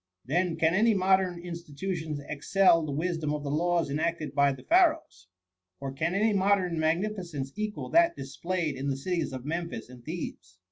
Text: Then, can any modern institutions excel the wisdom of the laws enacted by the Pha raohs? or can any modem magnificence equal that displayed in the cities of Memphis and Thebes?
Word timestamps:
Then, 0.25 0.55
can 0.57 0.73
any 0.73 0.95
modern 0.95 1.37
institutions 1.37 2.19
excel 2.27 2.83
the 2.83 2.91
wisdom 2.91 3.35
of 3.35 3.43
the 3.43 3.51
laws 3.51 3.87
enacted 3.91 4.33
by 4.33 4.51
the 4.51 4.63
Pha 4.63 4.95
raohs? 4.95 5.27
or 5.79 5.93
can 5.93 6.15
any 6.15 6.33
modem 6.33 6.79
magnificence 6.79 7.51
equal 7.55 7.91
that 7.91 8.15
displayed 8.15 8.75
in 8.75 8.87
the 8.87 8.97
cities 8.97 9.31
of 9.31 9.45
Memphis 9.45 9.89
and 9.89 10.03
Thebes? 10.03 10.57